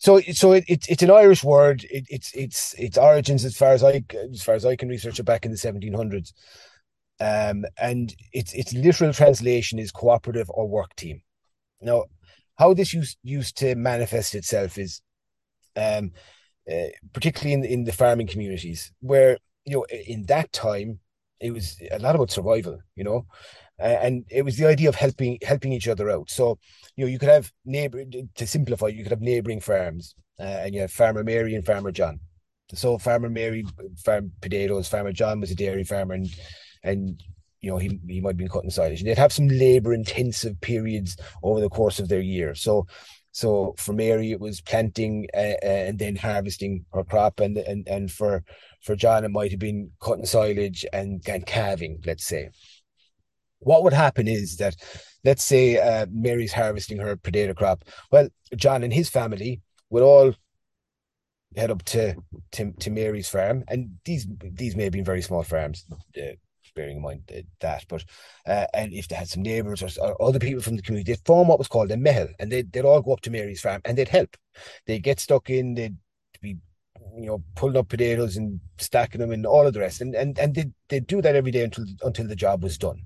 [0.01, 1.85] So, so it, it, it's an Irish word.
[1.85, 5.21] It, it's it's its origins, as far as I as far as I can research
[5.21, 6.33] it, back in the 1700s,
[7.21, 11.23] um, and its its literal translation is cooperative or work team.
[11.81, 12.07] Now,
[12.57, 15.01] how this used used to manifest itself is,
[15.77, 16.11] um,
[16.71, 21.01] uh, particularly in in the farming communities, where you know in that time
[21.41, 22.79] it was a lot about survival.
[22.95, 23.27] You know,
[23.79, 26.31] and it was the idea of helping helping each other out.
[26.31, 26.59] So
[26.97, 28.05] you know you could have neighbor
[28.35, 31.93] to simplify, you could have neighboring farms, uh, and you have Farmer Mary and Farmer
[31.93, 32.21] John.
[32.75, 33.65] So Farmer Mary
[34.05, 36.29] farmed potatoes, Farmer John was a dairy farmer, and
[36.83, 37.23] and
[37.61, 39.03] you know he he might be cutting silage.
[39.03, 42.55] They'd have some labor intensive periods over the course of their year.
[42.55, 42.87] So
[43.39, 47.87] so for Mary, it was planting uh, uh, and then harvesting her crop, and and
[47.89, 48.43] and for
[48.83, 52.51] for John, it might have been cutting silage and and calving, let's say
[53.61, 54.77] what would happen is that
[55.25, 57.85] let's say uh, Mary's harvesting her potato crop.
[58.11, 60.35] Well, John and his family would all
[61.57, 62.15] head up to
[62.53, 65.85] to, to Mary's farm, and these these may have been very small farms,
[66.17, 66.37] uh,
[66.75, 67.23] bearing in mind
[67.61, 67.85] that.
[67.89, 68.05] But
[68.47, 71.27] uh, and if they had some neighbours or, or, other people from the community, they'd
[71.27, 73.81] form what was called a Meitheal, and they'd they'd all go up to Mary's farm
[73.85, 74.37] and they'd help.
[74.87, 75.75] They'd get stuck in.
[75.75, 75.97] They'd
[76.41, 76.57] be
[77.17, 80.39] you know pulling up potatoes and stacking them and all of the rest, and and
[80.39, 83.03] and they they do that every day until until the job was done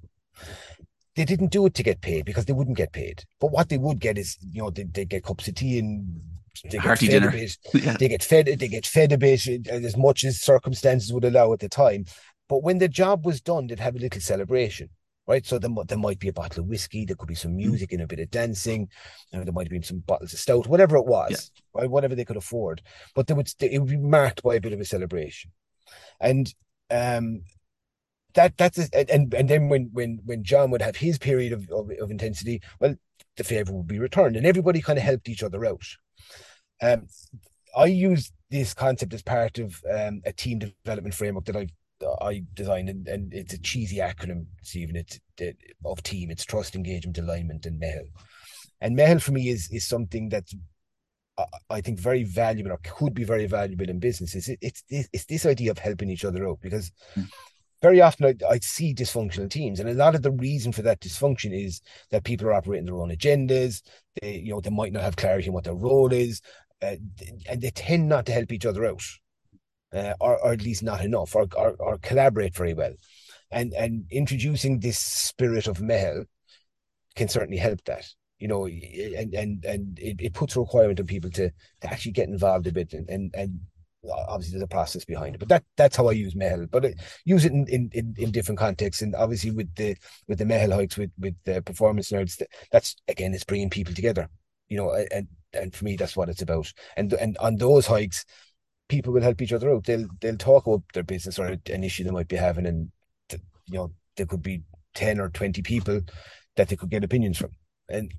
[1.14, 3.25] they didn't do it to get paid because they wouldn't get paid.
[3.40, 6.20] But what they would get is, you know, they, they get cups of tea and
[6.64, 7.35] they get Hearty dinner.
[7.75, 7.96] yeah.
[7.98, 8.46] They get fed.
[8.46, 12.07] They get fed a bit as much as circumstances would allow at the time.
[12.49, 14.91] But when the job was done, they'd have a little celebration,
[15.27, 15.45] right?
[15.45, 17.05] So there, there might be a bottle of whiskey.
[17.05, 17.57] There could be some mm.
[17.57, 18.89] music and a bit of dancing.
[19.31, 21.81] You know, there might have been some bottles of stout, whatever it was, yeah.
[21.81, 21.91] right?
[21.91, 22.83] Whatever they could afford.
[23.15, 25.53] But they would it would be marked by a bit of a celebration,
[26.21, 26.53] and
[26.91, 27.43] um,
[28.35, 31.69] that that's a, and and then when when when John would have his period of,
[31.71, 32.95] of, of intensity, well,
[33.37, 35.85] the favor would be returned, and everybody kind of helped each other out.
[36.81, 37.07] Um,
[37.77, 41.69] I use this concept as part of um, a team development framework that I
[42.21, 44.97] I designed, and, and it's a cheesy acronym, Stephen.
[44.97, 46.31] It's it, of team.
[46.31, 48.07] It's trust, engagement, alignment, and MEITHEAL.
[48.81, 50.55] And MEITHEAL for me is is something that's
[51.71, 54.35] I think very valuable or could be very valuable in business.
[54.35, 56.91] It's it's it's this idea of helping each other out because.
[57.17, 57.29] Mm
[57.83, 61.01] very often I, I, see dysfunctional teams, and a lot of the reason for that
[61.01, 63.83] dysfunction is that people are operating their own agendas.
[64.21, 66.41] They, you know, they might not have clarity on what their role is,
[66.81, 66.95] uh,
[67.49, 69.03] and they tend not to help each other out,
[69.93, 72.93] uh, or, or at least not enough, or, or, or collaborate very well.
[73.51, 76.25] And and introducing this spirit of Meitheal
[77.15, 78.07] can certainly help that
[78.43, 81.49] you know, and and and it, it puts a requirement on people to
[81.81, 83.61] to actually get involved a bit and and, and
[84.11, 87.01] obviously there's a process behind it but that that's how i use Meitheal but it,
[87.25, 90.99] use it in, in in different contexts and obviously with the with the Meitheal hikes
[90.99, 94.29] with with the performance nerds that's again it's bringing people together
[94.69, 98.25] you know and and for me that's what it's about and and on those hikes
[98.88, 99.85] people will help each other out.
[99.85, 102.90] They'll they'll talk about their business or an issue they might be having and
[103.31, 104.62] you know there could be
[104.95, 106.01] 10 or 20 people
[106.57, 107.51] that they could get opinions from.
[107.88, 108.12] And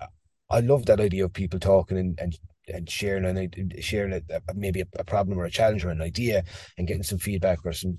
[0.49, 4.53] i love that idea of people talking and, and and sharing and sharing a, a,
[4.55, 6.43] maybe a, a, problem or a challenge or an idea
[6.77, 7.97] and getting some feedback or some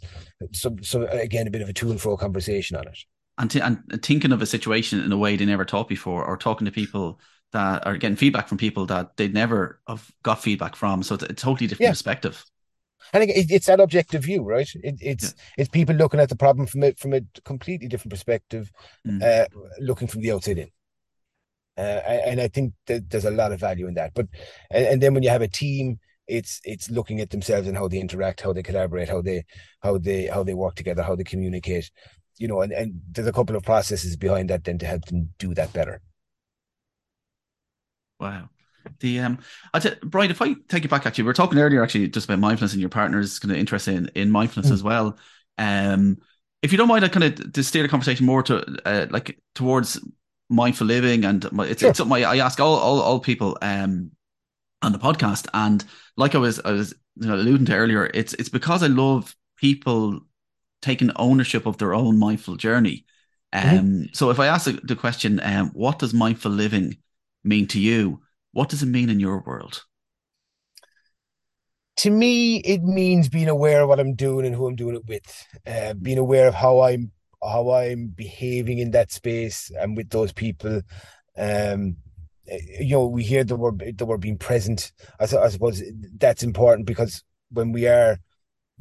[0.53, 2.99] some so again a bit of a to and fro conversation on it.
[3.37, 6.37] And, t- and thinking of a situation in a way they never thought before or
[6.37, 7.21] talking to people
[7.53, 11.03] that are getting feedback from people that they never have got feedback from.
[11.03, 11.91] So it's a totally different yeah.
[11.91, 12.45] perspective
[13.13, 14.69] and it's that objective view, right?
[14.83, 15.43] It, it's yeah.
[15.59, 18.71] it's people looking at the problem from a from a completely different perspective,
[19.07, 19.23] mm.
[19.23, 19.47] uh,
[19.79, 20.71] looking from the outside in.
[21.77, 24.15] Uh, and I think that there's a lot of value in that.
[24.15, 24.29] But
[24.71, 27.89] and, and, then when you have a team, it's it's looking at themselves and how
[27.89, 29.45] they interact, how they collaborate, how they
[29.83, 31.91] how they how they work together, how they communicate.
[32.39, 35.31] You know, and, and there's a couple of processes behind that then to help them
[35.39, 36.01] do that better.
[38.19, 38.49] Wow.
[39.01, 39.39] The um,
[39.73, 42.27] I t- Brian, if I take you back, actually, we were talking earlier, actually, just
[42.27, 44.75] about mindfulness, and your partner's kind of interested in, in mindfulness mm.
[44.75, 45.19] as well.
[45.59, 46.19] Um,
[46.63, 49.39] if you don't mind, I kind of to steer the conversation more to uh, like
[49.55, 50.01] towards
[50.49, 51.91] mindful living, and it's, sure.
[51.91, 54.11] it's something I, I ask all, all all people um
[54.83, 55.85] on the podcast, and
[56.17, 59.35] like I was I was you know, alluding to earlier, it's it's because I love
[59.57, 60.21] people
[60.83, 63.05] taking ownership of their own mindful journey.
[63.55, 63.79] Mm-hmm.
[63.79, 64.03] Um, mm-hmm.
[64.13, 66.99] So if I ask the, the question, um, what does mindful living
[67.43, 68.21] mean to you?
[68.55, 69.85] What does it mean in your world?
[71.99, 75.07] To me, it means being aware of what I'm doing and who I'm doing it
[75.07, 75.47] with.
[75.67, 77.11] Uh, being aware of how I'm
[77.43, 80.83] how I'm behaving in that space and with those people.
[81.37, 81.97] Um,
[82.47, 84.93] you know, we hear the word the word being present.
[85.19, 85.83] I, I suppose
[86.17, 88.19] that's important because when we are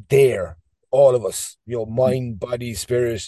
[0.09, 0.57] there,
[0.91, 3.23] all of us, you know, mind, body, spirit,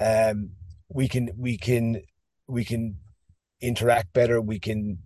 [0.00, 0.52] um,
[0.88, 2.00] we can we can
[2.46, 2.96] we can
[3.60, 4.40] interact better.
[4.40, 4.98] We can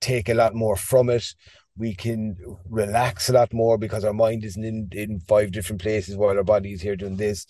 [0.00, 1.34] take a lot more from it.
[1.76, 2.36] We can
[2.68, 6.44] relax a lot more because our mind isn't in, in five different places while our
[6.44, 7.46] body is here doing this.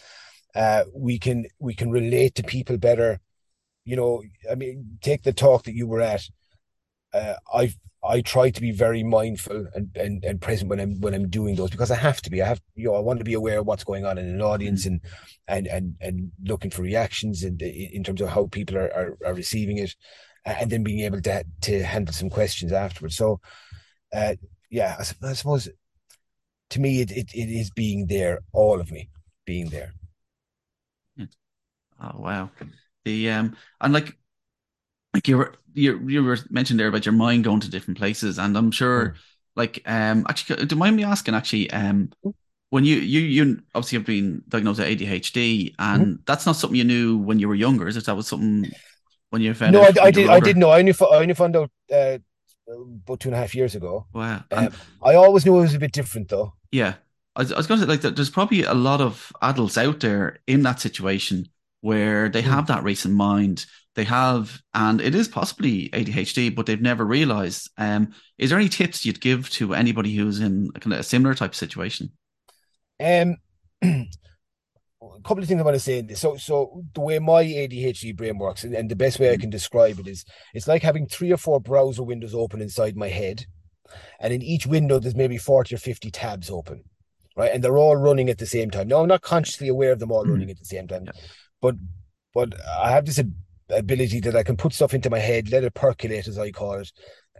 [0.55, 3.21] Uh, we can we can relate to people better.
[3.85, 6.29] You know, I mean, take the talk that you were at.
[7.13, 11.15] Uh, I I try to be very mindful and, and, and present when I'm when
[11.15, 12.41] I'm doing those because I have to be.
[12.41, 14.41] I have you know I want to be aware of what's going on in an
[14.41, 15.07] audience mm-hmm.
[15.49, 19.19] and and and and looking for reactions and in terms of how people are, are,
[19.27, 19.95] are receiving it,
[20.45, 23.17] and then being able to to handle some questions afterwards.
[23.17, 23.41] So,
[24.13, 24.35] uh,
[24.71, 25.69] yeah, I, I suppose
[26.71, 29.09] to me it, it it is being there, all of me
[29.45, 29.93] being there.
[32.03, 32.51] Oh wow,
[33.05, 34.17] the um and like
[35.13, 38.39] like you were you you were mentioned there about your mind going to different places,
[38.39, 39.15] and I'm sure mm.
[39.57, 42.11] like um actually do you mind me asking actually um
[42.71, 46.79] when you you you obviously have been diagnosed with ADHD and mm that's not something
[46.79, 48.07] you knew when you were younger, is it?
[48.07, 48.71] That was something
[49.31, 51.57] when you found no, I, I did I didn't know I only I only found
[51.57, 52.19] out uh,
[52.69, 54.07] about two and a half years ago.
[54.13, 56.55] Wow, um, I always knew it was a bit different though.
[56.71, 56.95] Yeah,
[57.37, 60.01] I was, I was going to say like there's probably a lot of adults out
[60.01, 61.49] there in that situation
[61.81, 63.67] where they have that race in mind.
[63.97, 67.71] They have, and it is possibly ADHD, but they've never realized.
[67.77, 71.05] Um, is there any tips you'd give to anybody who's in a kind of a
[71.05, 72.13] similar type of situation?
[73.01, 73.37] Um,
[75.03, 75.99] a couple of things I want to say.
[75.99, 76.21] in this.
[76.21, 79.51] So, so the way my ADHD brain works, and, and the best way I can
[79.51, 83.47] describe it is, it's like having three or four browser windows open inside my head,
[84.21, 86.85] and in each window there's maybe forty or fifty tabs open,
[87.37, 87.51] right?
[87.53, 88.89] And they're all running at the same time.
[88.89, 90.31] Now I'm not consciously aware of them all mm.
[90.31, 91.13] running at the same time, yeah
[91.61, 91.77] but
[92.35, 93.23] but I have this
[93.71, 96.75] ability that I can put stuff into my head, let it percolate, as I call
[96.75, 96.93] it.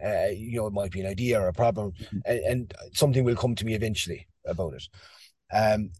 [0.03, 2.17] Uh, you know, it might be an idea or a problem, mm-hmm.
[2.25, 4.83] and, and, something will come to me eventually about it.
[5.53, 5.91] Um,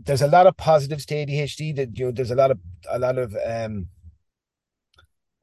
[0.00, 1.74] there's a lot of positives to ADHD.
[1.76, 2.58] That you know, there's a lot of
[2.90, 3.88] a lot of um,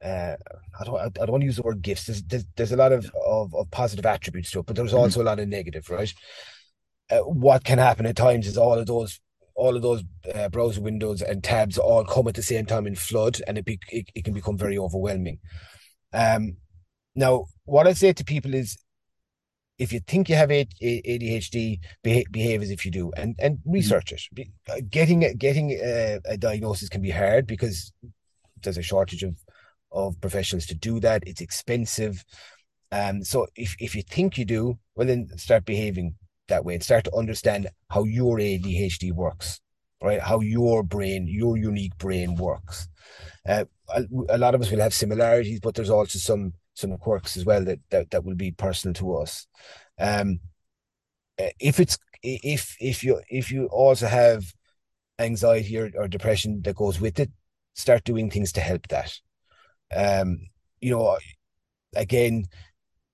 [0.04, 0.36] uh,
[0.80, 2.06] I don't I don't want to use the word gifts.
[2.06, 4.98] There's there's, there's a lot of, of, of positive attributes to it, but there's mm-hmm.
[4.98, 5.28] also mm-hmm.
[5.28, 6.12] a lot of negative, right?
[7.10, 9.20] Uh, what can happen at times is all of those
[9.56, 12.94] all of those uh, browser windows and tabs all come at the same time in
[12.94, 15.38] flood, and it, be, it, it can become very overwhelming.
[16.12, 16.58] Um,
[17.14, 18.76] now, what I say to people is,
[19.78, 23.72] if you think you have ADHD, behave, behave if you do, and and mm-hmm.
[23.72, 24.90] research it.
[24.90, 27.92] Getting getting a, a diagnosis can be hard because
[28.62, 29.36] there's a shortage of
[29.92, 31.22] of professionals to do that.
[31.26, 32.24] It's expensive.
[32.92, 36.14] Um, so if, if you think you do, well, then start behaving
[36.48, 39.60] that way and start to understand how your ADHD works,
[40.02, 40.20] right?
[40.20, 42.88] How your brain, your unique brain works.
[43.48, 47.36] Uh, a, a, lot of us will have similarities, but there's also some some quirks
[47.36, 49.46] as well that that, that will be personal to us.
[49.98, 50.40] Um,
[51.38, 54.44] uh, if it's if if you if you also have
[55.18, 57.30] anxiety or, or depression that goes with it,
[57.74, 59.18] start doing things to help that.
[59.94, 60.40] Um,
[60.80, 61.18] you know,
[61.94, 62.44] again,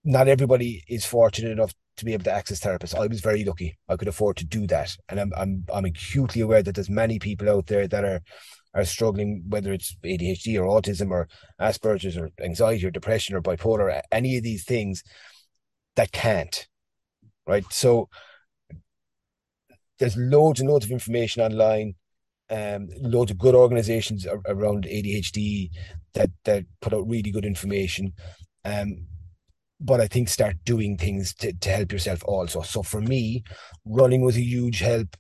[0.05, 2.99] not everybody is fortunate enough to be able to access therapists.
[2.99, 3.79] I was very lucky.
[3.89, 4.97] I could afford to do that.
[5.09, 8.21] And I'm I'm I'm acutely aware that there's many people out there that are
[8.75, 11.29] are struggling, whether it's ADHD or autism or
[11.61, 15.03] Asperger's or anxiety or depression or bipolar, any of these things
[15.97, 16.67] that can't.
[17.47, 17.65] Right.
[17.71, 18.09] So
[19.99, 21.95] there's loads and loads of information online.
[22.51, 25.71] Um, loads of good organizations around ADHD
[26.13, 28.13] that that put out really good information.
[28.65, 29.07] Um,
[29.81, 32.63] but I think start doing things to, to help yourself also.
[32.63, 33.43] So for me,
[33.85, 35.17] running was a huge help.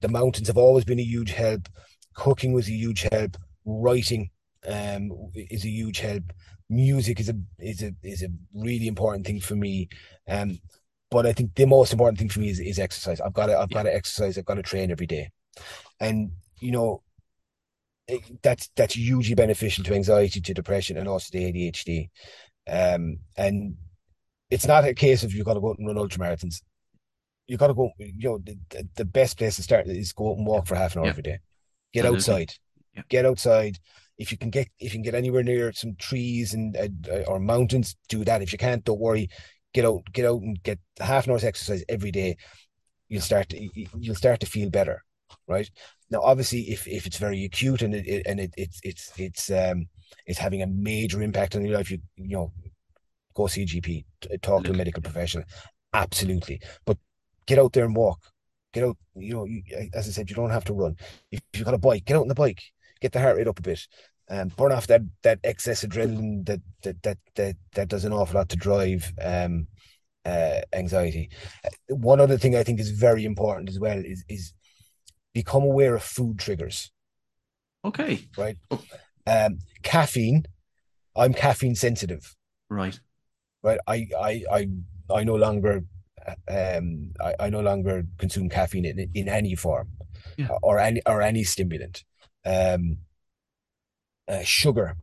[0.00, 1.68] The mountains have always been a huge help.
[2.16, 3.36] Cooking was a huge help.
[3.64, 4.30] Writing
[4.66, 6.24] um, is a huge help.
[6.68, 9.88] Music is a is a is a really important thing for me.
[10.28, 10.58] Um,
[11.10, 13.20] but I think the most important thing for me is, is exercise.
[13.20, 14.36] I've got to I've got to exercise.
[14.36, 15.30] I've got to train every day,
[16.00, 17.02] and you know
[18.42, 22.08] that's that's hugely beneficial to anxiety, to depression, and also to ADHD.
[22.68, 23.76] Um, and
[24.50, 26.62] it's not a case of you've got to go out and run ultramarathons.
[27.46, 27.90] You've got to go.
[27.98, 30.94] You know, the, the best place to start is go out and walk for half
[30.94, 31.10] an hour Yeah.
[31.10, 31.38] every day.
[31.92, 32.18] Get Absolutely.
[32.18, 32.54] outside.
[32.94, 33.02] Yeah.
[33.08, 33.78] Get outside.
[34.18, 37.38] If you can get if you can get anywhere near some trees and uh, or
[37.38, 38.42] mountains, do that.
[38.42, 39.28] If you can't, don't worry.
[39.74, 40.02] Get out.
[40.12, 42.36] Get out and get half an hour's exercise every day.
[43.08, 45.04] You'll start to you'll start to feel better,
[45.46, 45.70] right?
[46.10, 49.50] Now, obviously, if if it's very acute and it, it and it, it's it's it's
[49.50, 49.86] um
[50.24, 52.52] it's having a major impact on your life, you you know,
[53.34, 54.04] go see a GP,
[54.40, 55.44] talk to a medical professional.
[55.92, 56.96] Absolutely, but
[57.46, 58.20] get out there and walk.
[58.76, 58.98] Get out.
[59.14, 59.62] You know, you,
[59.94, 60.96] as I said, you don't have to run.
[61.32, 62.60] If you've got a bike, get out on the bike.
[63.00, 63.80] Get the heart rate up a bit.
[64.28, 68.34] Um, burn off that that excess adrenaline that that that that that does an awful
[68.34, 69.66] lot to drive um
[70.26, 71.30] uh anxiety.
[71.64, 74.52] Uh, One other thing I think is very important as well is is
[75.32, 76.92] become aware of food triggers.
[77.82, 78.28] Okay.
[78.36, 78.58] Right.
[78.70, 78.82] Oh.
[79.26, 80.44] Um, caffeine.
[81.16, 82.36] I'm caffeine sensitive.
[82.68, 83.00] Right.
[83.62, 83.78] right?
[83.86, 84.68] I I I
[85.08, 85.82] I no longer
[86.48, 89.88] um I, I no longer consume caffeine in in any form
[90.36, 90.48] Yeah.
[90.62, 92.04] or any or any stimulant.
[92.44, 92.98] Um,
[94.28, 94.96] uh, sugar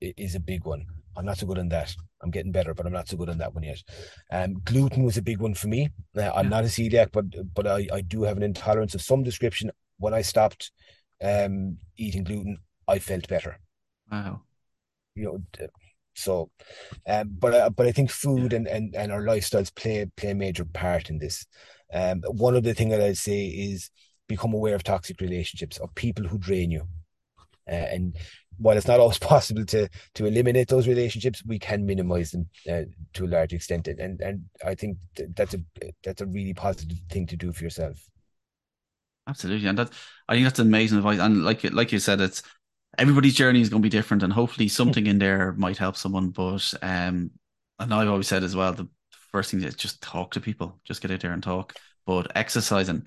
[0.00, 0.86] is a big one.
[1.16, 1.94] I'm not so good on that.
[2.22, 3.82] I'm getting better, but I'm not so good on that one yet.
[4.32, 5.90] Um, gluten was a big one for me.
[6.16, 6.50] Uh, I'm Yeah.
[6.50, 9.70] not a celiac, but but I, I do have an intolerance of some description.
[9.98, 10.72] When I stopped
[11.22, 12.58] um eating gluten,
[12.88, 13.58] I felt better
[14.10, 14.42] Wow.
[15.14, 15.38] you know
[16.14, 16.50] so
[17.08, 20.34] um but I, but I think food and, and and our lifestyles play play a
[20.34, 21.46] major part in this.
[21.92, 23.90] Um one other thing that I'd say is
[24.28, 26.82] become aware of toxic relationships of people who drain you.
[27.70, 28.16] Uh, and
[28.58, 32.82] while it's not always possible to to eliminate those relationships we can minimize them uh,
[33.14, 33.88] to a large extent.
[33.88, 35.58] And and, and I think th- that's a
[36.02, 37.98] that's a really positive thing to do for yourself.
[39.26, 39.90] Absolutely, and that
[40.28, 41.18] I think that's amazing advice.
[41.18, 42.42] And like like you said, it's
[42.98, 46.30] everybody's journey is going to be different, and hopefully something in there might help someone.
[46.30, 47.30] But um,
[47.78, 48.88] and I've always said as well, the
[49.32, 51.74] first thing is just talk to people, just get out there and talk.
[52.06, 53.06] But exercising,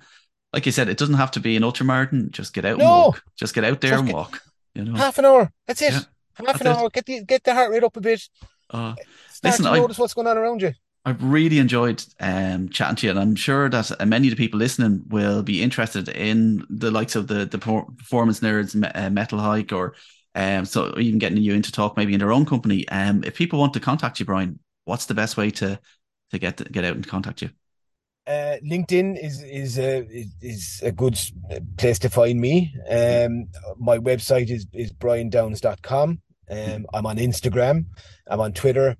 [0.52, 2.30] like you said, it doesn't have to be an ultramarathon.
[2.30, 3.22] Just get out and walk.
[3.36, 4.42] Just get out there Just and get- walk.
[4.74, 4.94] You know.
[4.94, 6.00] half an hour that's it Yeah,
[6.34, 6.70] half that's an it.
[6.76, 8.22] hour get the get the heart rate up a bit
[8.70, 8.94] Uh,
[9.28, 10.72] start Listen, to I- notice what's going on around you
[11.04, 14.58] I've really enjoyed um, chatting to you, and I'm sure that many of the people
[14.58, 19.72] listening will be interested in the likes of the the performance nerds, uh, Meitheal hike,
[19.72, 19.94] or
[20.34, 22.86] um, so even getting you into talk maybe in their own company.
[22.88, 25.80] Um, if people want to contact you, Brian, what's the best way to
[26.30, 27.50] to get get out and contact you?
[28.26, 31.18] Uh, LinkedIn is is a is, is a good
[31.78, 32.74] place to find me.
[32.90, 33.46] Um,
[33.78, 36.20] my website is is briandownes.com.
[36.50, 37.86] Um, I'm on Instagram.
[38.26, 38.96] I'm on Twitter.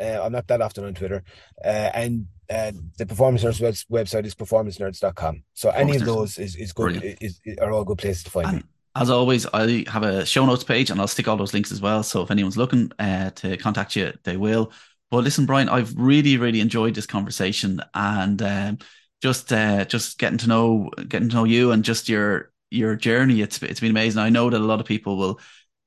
[0.00, 1.22] Uh, I'm not that often on Twitter.
[1.64, 5.42] Uh, and uh, the Performance Nerds web- website is performancenerds.com.
[5.54, 7.02] So any of those is is good.
[7.20, 8.62] Is, is are all good places to find me.
[8.94, 11.80] As always, I have a show notes page, and I'll stick all those links as
[11.80, 12.02] well.
[12.02, 14.70] So if anyone's looking uh, to contact you, they will.
[15.10, 18.78] But listen, Brian, I've really, really enjoyed this conversation, and um,
[19.22, 23.40] just uh, just getting to know getting to know you and just your your journey.
[23.40, 24.20] It's it's been amazing.
[24.20, 25.40] I know that a lot of people will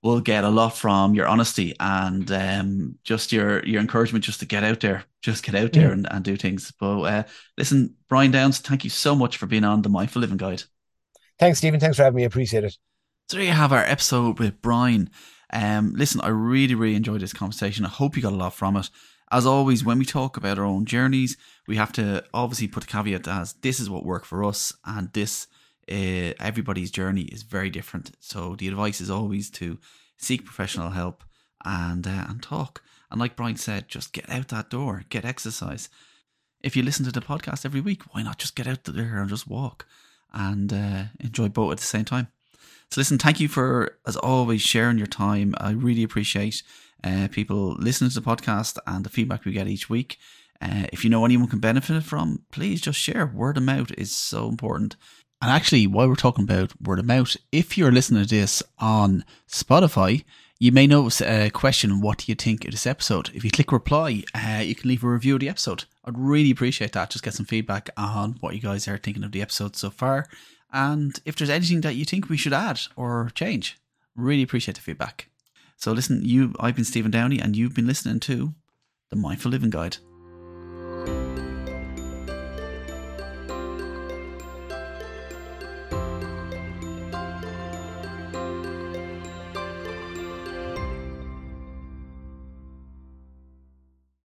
[0.06, 4.46] will get a lot from your honesty and um, just your your encouragement just to
[4.46, 5.94] get out there, just get out there Mm.
[5.94, 6.72] and, and do things.
[6.80, 7.24] But uh,
[7.58, 10.64] listen, Brian Downes, thank you so much for being on the Mindful Living Guide.
[11.40, 11.80] Thanks, Stephen.
[11.80, 12.24] Thanks for having me.
[12.24, 12.78] Appreciate it.
[13.30, 15.10] So there you have our episode with Brian.
[15.52, 17.86] Um, listen, I really, really enjoyed this conversation.
[17.86, 18.90] I hope you got a lot from it.
[19.32, 21.36] As always, when we talk about our own journeys,
[21.68, 25.12] we have to obviously put a caveat as this is what worked for us, and
[25.14, 25.48] this
[25.92, 28.12] uh, everybody's journey is very different.
[28.20, 29.78] So the advice is always to
[30.18, 31.24] seek professional help
[31.64, 32.82] and uh, and talk.
[33.12, 35.90] And like Brian said, just get out that door, get exercise.
[36.62, 39.30] If you listen to the podcast every week, why not just get out there and
[39.30, 39.86] just walk
[40.34, 42.28] and uh, enjoy both at the same time?
[42.92, 45.54] So listen, thank you for, as always, sharing your time.
[45.58, 46.64] I really appreciate
[47.04, 50.18] uh, people listening to the podcast and the feedback we get each week.
[50.62, 53.26] Uh, if you know anyone can benefit from, please just share.
[53.26, 54.96] Word of mouth is so important.
[55.42, 59.26] And actually, while we're talking about word of mouth, if you're listening to this on
[59.48, 60.24] Spotify,
[60.60, 63.30] you may notice a question, what do you think of this episode?
[63.34, 65.84] If you click reply, uh, you can leave a review of the episode.
[66.06, 67.10] I'd really appreciate that.
[67.10, 70.28] Just get some feedback on what you guys are thinking of the episode so far.
[70.72, 73.78] And if there's anything that you think we should add or change,
[74.16, 75.30] really appreciate the feedback.
[75.78, 78.54] So listen, you I've been Stephen Downey and you've been listening to
[79.10, 79.98] the Mindful Living Guide.